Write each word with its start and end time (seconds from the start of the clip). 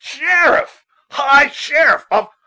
Sheriff! 0.03 0.83
High 1.11 1.49
Sheriff 1.49 2.07
of 2.09 2.29